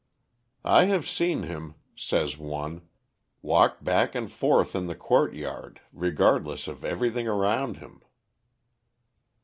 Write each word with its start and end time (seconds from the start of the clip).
"I 0.65 0.85
have 0.85 1.07
seen 1.07 1.43
him," 1.43 1.75
says 1.95 2.35
one, 2.35 2.89
walk 3.43 3.83
back 3.83 4.15
and 4.15 4.31
forth 4.31 4.73
in 4.75 4.87
the 4.87 4.95
court 4.95 5.35
yard 5.35 5.79
regardless 5.93 6.67
of 6.67 6.83
every 6.83 7.11
thing 7.11 7.27
around 7.27 7.77
him. 7.77 8.01